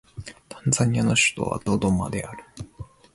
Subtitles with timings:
[0.49, 2.43] タンザニアの首都はドドマである